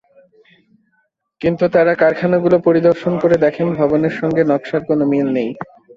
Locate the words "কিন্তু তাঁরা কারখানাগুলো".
1.41-2.57